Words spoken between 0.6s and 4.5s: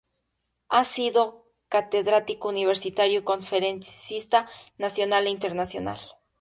Ha sido catedrático universitario y conferencista